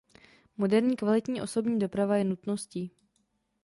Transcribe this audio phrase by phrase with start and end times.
[0.57, 2.91] Moderní kvalitní osobní doprava je nutností.